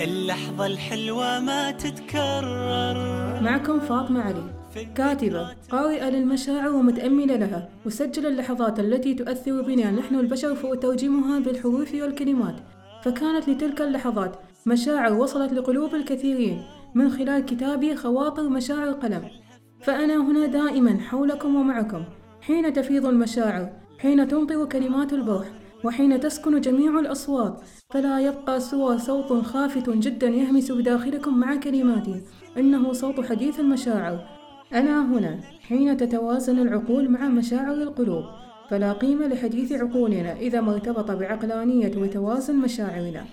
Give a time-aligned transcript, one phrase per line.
[0.00, 3.40] اللحظة الحلوة ما تتكرر.
[3.40, 4.44] معكم فاطمة علي
[4.94, 12.54] كاتبة قارئة للمشاعر ومتأملة لها وسجل اللحظات التي تؤثر بنا نحن البشر فأترجمها بالحروف والكلمات.
[13.02, 14.36] فكانت لتلك اللحظات
[14.66, 16.62] مشاعر وصلت لقلوب الكثيرين
[16.94, 19.22] من خلال كتابي خواطر مشاعر قلم.
[19.82, 22.04] فأنا هنا دائما حولكم ومعكم
[22.40, 25.59] حين تفيض المشاعر حين تمطر كلمات البرح.
[25.84, 27.60] وحين تسكن جميع الأصوات
[27.90, 32.20] فلا يبقى سوى صوت خافت جدا يهمس بداخلكم مع كلماتي.
[32.58, 34.18] إنه صوت حديث المشاعر.
[34.72, 38.24] أنا هنا حين تتوازن العقول مع مشاعر القلوب.
[38.70, 43.24] فلا قيمة لحديث عقولنا إذا ما ارتبط بعقلانية وتوازن مشاعرنا.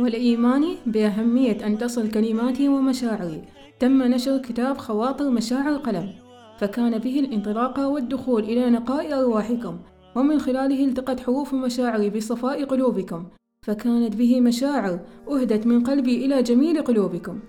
[0.00, 3.42] والإيمان بأهمية أن تصل كلماتي ومشاعري.
[3.80, 6.12] تم نشر كتاب خواطر مشاعر قلم
[6.58, 9.78] فكان به الانطلاق والدخول إلى نقاء أرواحكم.
[10.16, 13.24] ومن خلاله التقت حروف مشاعري بصفاء قلوبكم
[13.62, 17.40] فكانت به مشاعر أهدت من قلبي إلى جميل قلوبكم.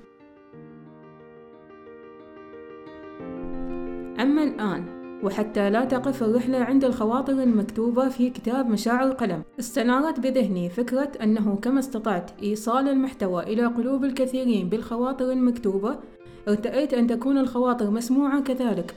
[4.20, 10.70] أما الآن وحتى لا تقف الرحلة عند الخواطر المكتوبة في كتاب مشاعر قلم استنارت بذهني
[10.70, 16.00] فكرة أنه كما استطعت إيصال المحتوى إلى قلوب الكثيرين بالخواطر المكتوبة
[16.48, 18.96] ارتأيت أن تكون الخواطر مسموعة كذلك.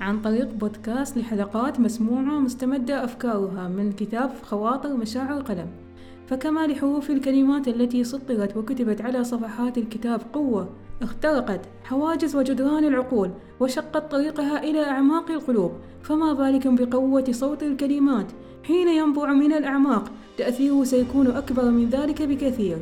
[0.00, 5.68] عن طريق بودكاست لحلقات مسموعة مستمدة أفكارها من كتاب خواطر مشاعر قلم
[6.26, 10.68] فكما لحروف الكلمات التي سطرت وكتبت على صفحات الكتاب قوة
[11.02, 15.72] اخترقت حواجز وجدران العقول وشقت طريقها إلى أعماق القلوب
[16.02, 18.26] فما بالكم بقوة صوت الكلمات؟
[18.64, 22.76] حين ينبع من الأعماق تأثيره سيكون أكبر من ذلك بكثير.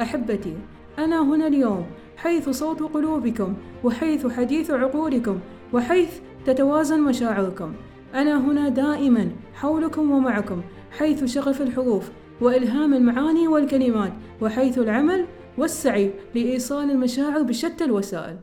[0.00, 0.54] أحبتي
[0.98, 5.38] أنا هنا اليوم حيث صوت قلوبكم وحيث حديث عقولكم
[5.72, 6.10] وحيث
[6.48, 7.72] تتوازن مشاعركم.
[8.14, 10.62] أنا هنا دائما حولكم ومعكم
[10.98, 15.26] حيث شغف الحروف وإلهام المعاني والكلمات وحيث العمل
[15.58, 18.38] والسعي لإيصال المشاعر بشتى الوسائل.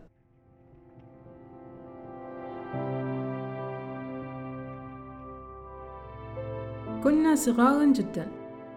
[7.03, 8.27] كنا صغارا جدا.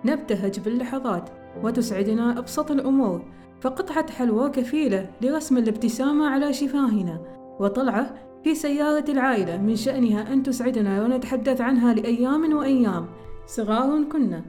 [0.05, 1.31] نبتهج باللحظات
[1.63, 3.25] وتسعدنا أبسط الأمور.
[3.61, 7.21] فقطعة حلوى كفيلة لرسم الابتسامة على شفاهنا
[7.61, 13.07] وطلعة في سيارة العائلة من شأنها أن تسعدنا ونتحدث عنها لأيام وأيام.
[13.47, 14.43] صغار كنا.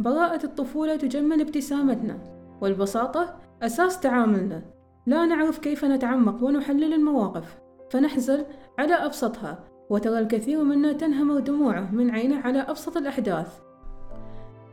[0.00, 2.18] براءة الطفولة تجمل ابتسامتنا.
[2.60, 4.62] والبساطة أساس تعاملنا.
[5.06, 7.58] لا نعرف كيف نتعمق ونحلل المواقف.
[7.90, 8.44] فنحزل
[8.78, 9.58] على أبسطها.
[9.90, 13.58] وترى الكثير منا تنهمر دموعه من عينه على أبسط الأحداث.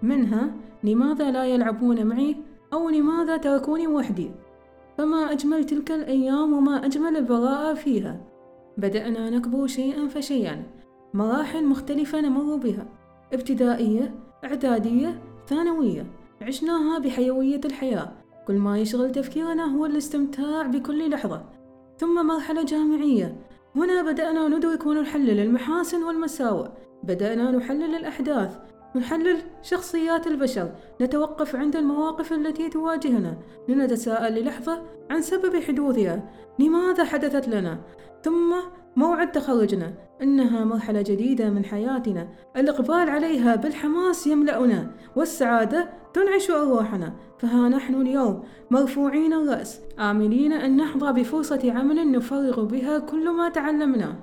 [0.01, 0.51] منها
[0.83, 2.35] لماذا لا يلعبون معي؟
[2.73, 4.31] أو لماذا تركوني وحدي؟
[4.97, 8.32] فما أجمل تلك الأيام وما أجمل البراءة فيها.
[8.77, 10.63] بدأنا نكبر شيئا فشيئا.
[11.13, 12.85] مراحل مختلفة نمر بها.
[13.33, 16.05] ابتدائية إعدادية ثانوية.
[16.41, 18.11] عشناها بحيوية الحياة.
[18.47, 21.45] كل ما يشغل تفكيرنا هو الاستمتاع بكل لحظة.
[21.97, 23.35] ثم مرحلة جامعية.
[23.75, 26.67] هنا بدأنا ندرك ونحلل المحاسن والمساوئ.
[27.03, 28.59] بدأنا نحلل الأحداث.
[28.95, 30.71] نحلل شخصيات البشر.
[31.01, 33.37] نتوقف عند المواقف التي تواجهنا.
[33.69, 36.29] لنتساءل للحظة عن سبب حدوثها.
[36.59, 37.79] لماذا حدثت لنا؟
[38.23, 38.53] ثم
[38.95, 39.93] موعد تخرجنا.
[40.21, 42.27] إنها مرحلة جديدة من حياتنا.
[42.57, 44.91] الإقبال عليها بالحماس يملأنا.
[45.15, 47.13] والسعادة تنعش أرواحنا.
[47.39, 48.43] فها نحن اليوم.
[48.71, 49.81] مرفوعين الرأس.
[49.99, 54.15] آملين أن نحظى بفرصة عمل نفرغ بها كل ما تعلمناه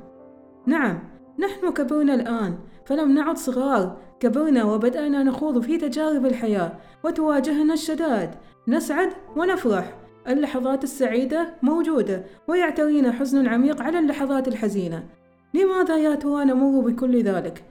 [0.67, 0.99] نعم.
[1.39, 2.59] نحن كبرنا الآن.
[2.85, 4.10] فلم نعد صغار.
[4.21, 6.73] كبرنا وبدأنا نخوض في تجارب الحياة
[7.05, 8.31] وتواجهنا الشدائد
[8.69, 9.97] نسعد ونفرح.
[10.29, 15.05] اللحظات السعيدة موجودة ويعترينا حزن عميق على اللحظات الحزينة.
[15.55, 17.65] لماذا يا ترى نمر بكل ذلك؟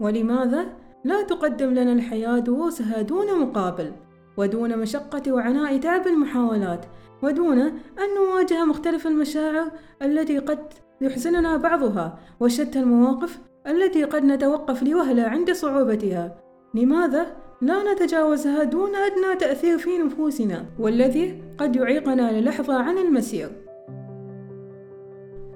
[0.00, 0.66] ولماذا
[1.04, 3.92] لا تقدم لنا الحياة دروسها دون مقابل؟
[4.36, 6.86] ودون مشقة وعناء تعب المحاولات.
[7.22, 9.70] ودون أن نواجه مختلف المشاعر
[10.02, 12.18] التي قد يحزننا بعضها.
[12.40, 16.36] وشتى المواقف التي قد نتوقف لوهلة عند صعوبتها.
[16.74, 17.26] لماذا؟
[17.60, 23.48] لا نتجاوزها دون أدنى تأثير في نفوسنا والذي قد يعيقنا للحظة عن المسير.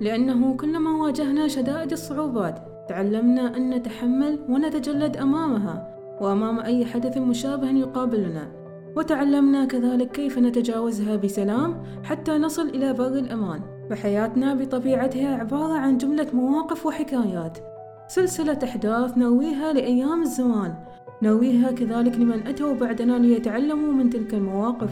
[0.01, 2.59] لأنه كلما واجهنا شدائد الصعوبات
[2.89, 8.53] تعلمنا أن نتحمل ونتجلد أمامها وأمام أي حدث مشابه يقابلنا.
[8.97, 13.61] وتعلمنا كذلك كيف نتجاوزها بسلام حتى نصل إلى بر الأمان.
[13.91, 17.59] فحياتنا بطبيعتها عبارة عن جملة مواقف وحكايات.
[18.09, 20.75] سلسلة أحداث نرويها لأيام الزمان.
[21.23, 24.91] نرويها كذلك لمن أتوا بعدنا ليتعلموا من تلك المواقف.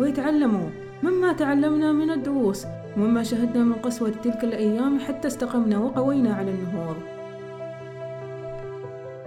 [0.00, 0.68] ويتعلموا
[1.02, 2.66] مما تعلمنا من الدروس
[2.96, 6.96] ومما شهدنا من قسوة تلك الأيام حتى استقمنا وقوينا على النهوض.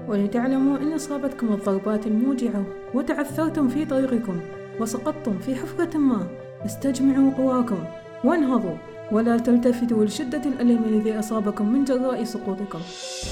[0.07, 2.63] ولتعلموا إن أصابتكم الضربات الموجعة
[2.93, 4.39] وتعثرتم في طريقكم
[4.79, 6.27] وسقطتم في حفرة ما.
[6.65, 7.77] استجمعوا قواكم
[8.23, 8.77] وانهضوا.
[9.11, 12.79] ولا تلتفتوا لشدة الألم الذي أصابكم من جراء سقوطكم.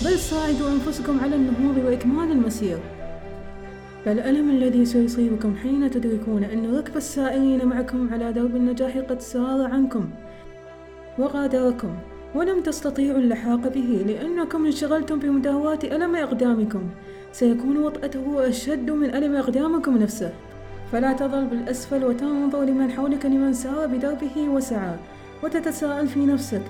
[0.06, 2.78] بل ساعدوا أنفسكم على النهوض وإكمال المسير.
[4.06, 10.10] فالألم الذي سيصيبكم حين تدركون أن ركب السائرين معكم على درب النجاح قد سار عنكم
[11.20, 11.90] وغادركم
[12.36, 16.82] ولم تستطيعوا اللحاق به لأنكم انشغلتم بمداواة ألم أقدامكم.
[17.32, 20.34] سيكون وطأته أشد من ألم أقدامكم نفسه.
[20.92, 24.96] فلا تظل بالأسفل وتنظر لمن حولك لمن سار بدربه وسعى
[25.44, 26.62] وتتساءل في نفسك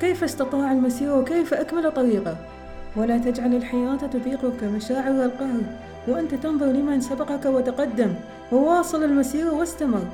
[0.00, 2.36] كيف استطاع المسير وكيف أكمل طريقه؟
[2.96, 5.62] ولا تجعل الحياة تذيقك مشاعر القهر
[6.08, 8.14] وأنت تنظر لمن سبقك وتقدم
[8.52, 10.04] وواصل المسير واستمر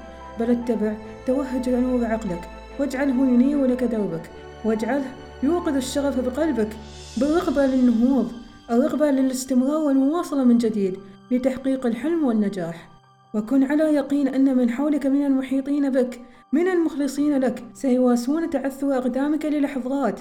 [0.41, 0.95] بل اتبع
[1.27, 2.49] توهج نور عقلك
[2.79, 4.31] واجعله ينير لك دربك
[4.65, 5.13] واجعله
[5.43, 6.69] يوقظ الشغف بقلبك
[7.17, 8.33] بالرغبة للنهوض
[8.71, 10.99] الرغبة للاستمرار والمواصلة من جديد
[11.31, 12.96] لتحقيق الحلم والنجاح.
[13.37, 16.21] وكن على يقين أن من حولك من المحيطين بك
[16.53, 17.65] من المخلصين لك.
[17.75, 20.21] سيواسون تعثر أقدامك للحظات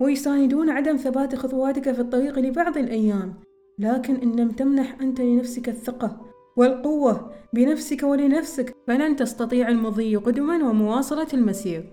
[0.00, 3.34] ويساندون عدم ثبات خطواتك في الطريق لبعض الأيام.
[3.78, 6.20] لكن إن لم تمنح أنت لنفسك الثقة
[6.56, 11.92] والقوة بنفسك ولنفسك فلن تستطيع المضي قدما ومواصلة المسير.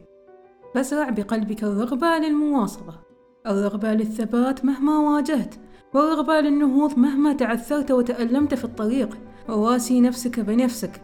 [0.76, 3.00] فاسرع بقلبك الرغبة للمواصلة.
[3.48, 5.56] الرغبة للثبات مهما واجهت
[5.94, 9.18] والرغبة للنهوض مهما تعثرت وتألمت في الطريق.
[9.50, 11.02] وواسي نفسك بنفسك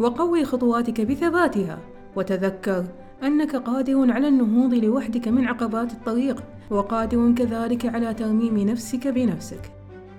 [0.00, 1.78] وقوي خطواتك بثباتها
[2.16, 2.84] وتذكر
[3.22, 9.70] أنك قادر على النهوض لوحدك من عقبات الطريق وقادر كذلك على ترميم نفسك بنفسك.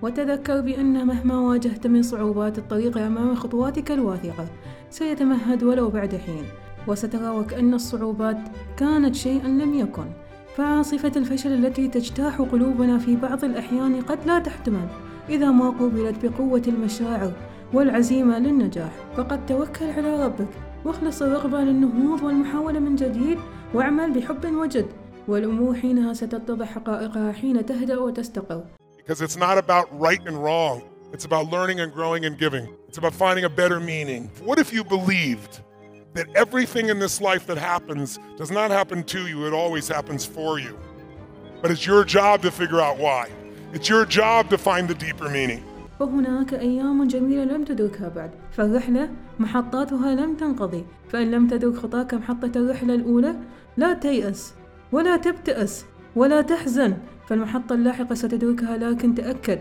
[0.01, 4.47] وتذكر بأن مهما واجهت من صعوبات الطريق أمام خطواتك الواثقة
[4.89, 6.43] سيتمهد ولو بعد حين.
[6.87, 8.37] وسترى وكأن الصعوبات
[8.77, 10.05] كانت شيئا لم يكن.
[10.55, 14.87] فعاصفة الفشل التي تجتاح قلوبنا في بعض الأحيان قد لا تحتمل
[15.29, 17.31] إذا ما قوبلت بقوة المشاعر
[17.73, 20.47] والعزيمة للنجاح فقد توكل على ربك
[20.85, 23.37] واخلص الرغبة للنهوض والمحاولة من جديد
[23.73, 24.85] واعمل بحب وجد
[25.27, 28.63] والأمور حينها ستتضح حقائقها حين تهدأ وتستقر
[28.97, 30.81] Because it's not about right and wrong.
[31.13, 32.67] It's about learning and growing and giving.
[32.87, 34.31] It's about finding a better meaning.
[34.43, 35.59] What if you believed
[36.15, 40.25] that everything in this life that happens does not happen to you, it always happens
[40.25, 40.75] for you?
[41.61, 43.29] But it's your job to figure out why.
[43.73, 45.63] It's your job to find the deeper meaning.
[45.99, 49.09] وهناك أيام جميلة لم تدركها بعد فالرحلة
[49.39, 53.35] محطاتها لم تنقضي فإن لم تدرك خطاك محطة الرحلة الأولى
[53.77, 54.53] لا تيأس
[54.91, 56.97] ولا تبتأس ولا تحزن
[57.27, 59.59] فالمحطة اللاحقة ستدركها لكن تأكد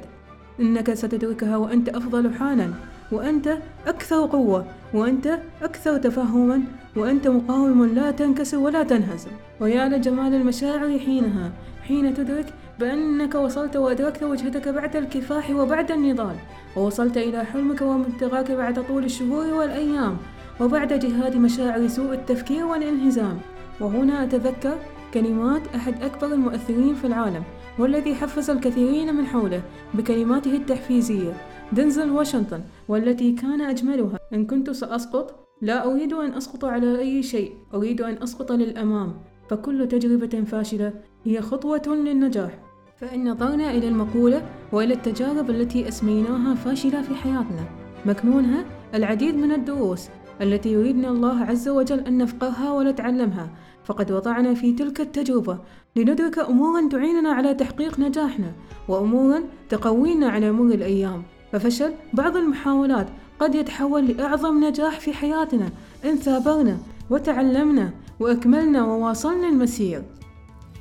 [0.61, 2.71] إنك ستدركها وأنت أفضل حالا
[3.13, 6.63] وأنت أكثر قوة وأنت أكثر تفهما
[6.97, 9.31] وأنت مقاوم لا تنكسر ولا تنهزم.
[9.61, 11.53] ويا لجمال المشاعر حينها
[11.83, 12.47] حين تدرك
[12.79, 16.37] بأنك وصلت وأدركت وجهتك بعد الكفاح وبعد النضال.
[16.77, 20.17] ووصلت إلى حلمك ومبتغاك بعد طول الشهور والأيام
[20.61, 23.39] وبعد جهاد مشاعر سوء التفكير والانهزام.
[23.81, 24.77] وهنا أتذكر
[25.15, 27.43] كلمات أحد أكبر المؤثرين في العالم
[27.79, 29.63] والذي حفز الكثيرين من حوله
[29.95, 31.33] بكلماته التحفيزية.
[31.73, 34.19] دنزل واشنطن والتي كان أجملها.
[34.35, 37.53] إن كنت سأسقط لا أريد أن أسقط على أي شيء.
[37.75, 39.15] أريد أن أسقط للأمام.
[39.49, 40.93] فكل تجربة فاشلة
[41.25, 42.59] هي خطوة للنجاح.
[42.97, 47.65] فإن نظرنا إلى المقولة وإلى التجارب التي أسميناها فاشلة في حياتنا.
[48.07, 48.65] مكنونها
[48.95, 50.09] العديد من الدروس
[50.41, 53.51] التي يريدنا الله عز وجل أن نفقهها ونتعلمها.
[53.85, 55.59] فقد وضعنا في تلك التجربة
[55.97, 58.53] لندرك أمورا تعيننا على تحقيق نجاحنا
[58.89, 61.23] وأمورا تقوينا على مر الأيام.
[61.55, 63.07] ففشل بعض المحاولات.
[63.39, 65.69] قد يتحول لأعظم نجاح في حياتنا.
[66.05, 66.79] إن ثابرنا
[67.11, 70.03] وتعلمنا وأكملنا وواصلنا المسير.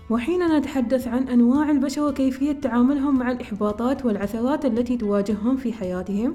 [0.09, 6.33] وحين نتحدث عن أنواع البشر وكيفية تعاملهم مع الإحباطات والعثرات التي تواجههم في حياتهم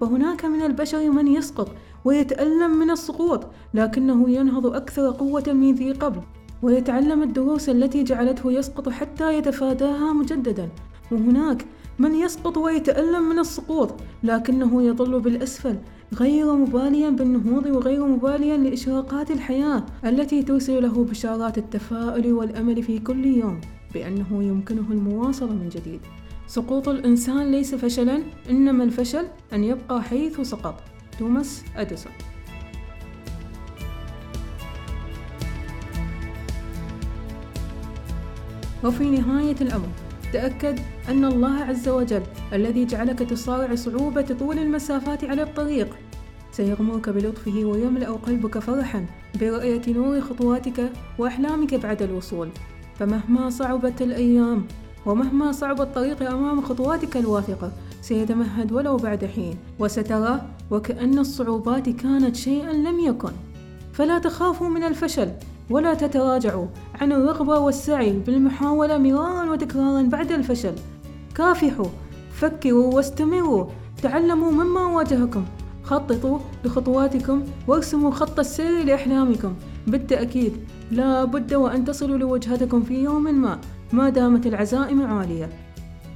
[0.00, 1.68] فهناك من البشر من يسقط
[2.04, 6.20] ويتألم من السقوط لكنه ينهض أكثر قوة من ذي قبل
[6.62, 10.68] ويتعلم الدروس التي جعلته يسقط حتى يتفاداها مجددا.
[11.12, 11.64] وهناك
[11.98, 15.76] من يسقط ويتألم من السقوط لكنه يظل بالأسفل
[16.14, 23.26] غير مباليا بالنهوض وغير مباليا لإشراقات الحياة التي ترسل له بشارات التفاؤل والأمل في كل
[23.26, 23.60] يوم
[23.94, 26.00] بأنه يمكنه المواصلة من جديد.
[26.46, 30.74] سقوط الإنسان ليس فشلا إنما الفشل أن يبقى حيث سقط.
[31.18, 32.12] توماس أديسون.
[38.84, 45.42] وفي نهاية الأمر تأكد أن الله عز وجل الذي جعلك تصارع صعوبة طول المسافات على
[45.42, 45.96] الطريق.
[46.52, 49.06] سيغمرك بلطفه ويملأ قلبك فرحا
[49.40, 52.48] برؤية نور خطواتك وأحلامك بعد الوصول.
[52.98, 54.66] فمهما صعبت الأيام
[55.06, 62.72] ومهما صعب الطريق أمام خطواتك الواثقة سيتمهد ولو بعد حين وسترى وكأن الصعوبات كانت شيئا
[62.72, 63.32] لم يكن.
[63.92, 65.30] فلا تخافوا من الفشل
[65.70, 66.66] ولا تتراجعوا
[67.00, 70.74] عن الرغبة والسعي بالمحاولة مرارا وتكرارا بعد الفشل.
[71.34, 71.86] كافحوا
[72.30, 73.66] فكروا واستمروا
[74.02, 75.44] تعلموا مما واجهكم.
[75.82, 79.54] خططوا لخطواتكم وارسموا خط السير لأحلامكم.
[79.86, 80.52] بالتأكيد
[80.90, 83.60] لا بد وأن تصلوا لوجهتكم في يوم ما
[83.92, 85.48] ما دامت العزائم عالية.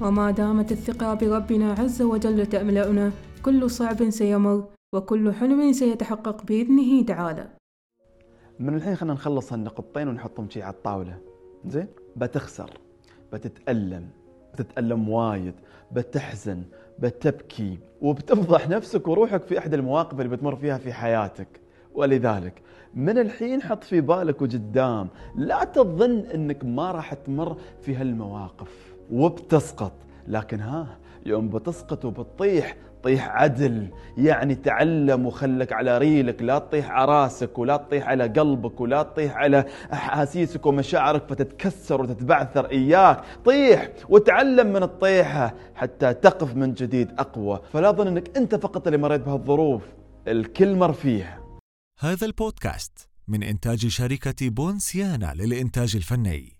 [0.01, 3.11] وما دامت الثقة بربنا عز وجل تملأنا
[3.43, 4.63] كل صعب سيمر
[4.95, 7.62] وكل حلم سيتحقق بإذنه تعالى.
[8.59, 11.17] من الحين خلينا نخلص هالنقطتين ونحطهم شي على الطاولة.
[11.67, 12.69] زين؟ بتخسر
[13.33, 14.07] بتتألم
[14.53, 15.53] بتتألم وايد
[15.91, 16.63] بتحزن
[16.99, 21.47] بتبكي وبتفضح نفسك وروحك في أحد المواقف اللي بتمر فيها في حياتك.
[21.93, 22.61] ولذلك
[22.93, 28.93] من الحين حط في بالك وقدام لا تظن إنك ما راح تمر في هالمواقف.
[29.11, 29.91] وبتسقط
[30.27, 37.11] لكن ها يوم بتسقط وبتطيح طيح عدل يعني تعلم وخلك على ريلك لا تطيح على
[37.11, 43.23] راسك ولا تطيح على قلبك ولا تطيح على أحاسيسك ومشاعرك فتتكسر وتتبعثر إياك.
[43.45, 47.61] طيح وتعلم من الطيحة حتى تقف من جديد أقوى.
[47.73, 49.83] فلا ظن إنك أنت فقط اللي مريت بهالظروف
[50.27, 51.39] الكل مر فيها.
[51.99, 56.52] هذا البودكاست من إنتاج شركة بونسيانا للإنتاج الفني.